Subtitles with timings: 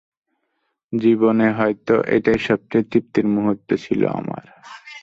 [0.93, 4.43] জীবনে হয়তো এটাই সবচেয়ে তৃপ্তির মুহূর্ত ছিল আমার।